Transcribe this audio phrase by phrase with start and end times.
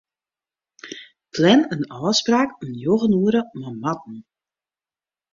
[1.33, 4.17] Plan in ôfspraak om njoggen oere mei Marten.